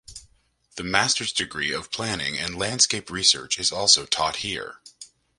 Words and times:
The 0.77 0.83
master's 0.83 1.31
degree 1.31 1.71
of 1.71 1.91
planning 1.91 2.35
and 2.35 2.57
landscape 2.57 3.11
research 3.11 3.59
is 3.59 3.71
also 3.71 4.07
taught 4.07 4.37
here. 4.37 4.79